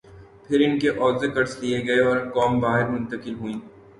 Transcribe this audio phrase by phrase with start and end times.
[0.45, 3.59] پھر ان کے عوض قرض لئے گئے اوررقوم باہر منتقل ہوئیں۔